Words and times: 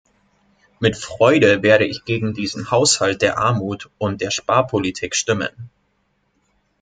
Mit 0.79 0.97
Freude 0.97 1.61
werde 1.61 1.85
ich 1.85 2.05
gegen 2.05 2.33
diesen 2.33 2.71
Haushalt 2.71 3.21
der 3.21 3.37
Armut 3.37 3.91
und 3.99 4.19
der 4.19 4.31
Sparpolitik 4.31 5.13
stimmen. 5.15 5.69